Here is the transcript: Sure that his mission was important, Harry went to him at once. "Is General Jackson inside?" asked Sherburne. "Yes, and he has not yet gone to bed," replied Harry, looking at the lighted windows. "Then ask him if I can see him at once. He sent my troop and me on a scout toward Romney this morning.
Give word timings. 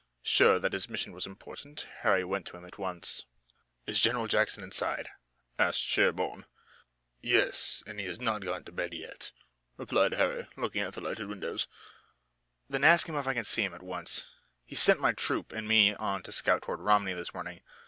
Sure 0.23 0.57
that 0.57 0.73
his 0.73 0.89
mission 0.89 1.13
was 1.13 1.27
important, 1.27 1.85
Harry 1.99 2.23
went 2.23 2.47
to 2.47 2.57
him 2.57 2.65
at 2.65 2.79
once. 2.79 3.25
"Is 3.85 3.99
General 3.99 4.25
Jackson 4.25 4.63
inside?" 4.63 5.09
asked 5.59 5.79
Sherburne. 5.81 6.45
"Yes, 7.21 7.83
and 7.85 7.99
he 7.99 8.07
has 8.07 8.19
not 8.19 8.41
yet 8.43 8.49
gone 8.51 8.63
to 8.63 8.71
bed," 8.71 9.29
replied 9.77 10.13
Harry, 10.13 10.47
looking 10.57 10.81
at 10.81 10.93
the 10.93 11.01
lighted 11.01 11.27
windows. 11.27 11.67
"Then 12.67 12.83
ask 12.83 13.07
him 13.07 13.13
if 13.15 13.27
I 13.27 13.35
can 13.35 13.45
see 13.45 13.61
him 13.61 13.75
at 13.75 13.83
once. 13.83 14.25
He 14.65 14.73
sent 14.73 14.99
my 14.99 15.11
troop 15.11 15.51
and 15.51 15.67
me 15.67 15.93
on 15.93 16.23
a 16.25 16.31
scout 16.31 16.63
toward 16.63 16.79
Romney 16.79 17.13
this 17.13 17.35
morning. 17.35 17.61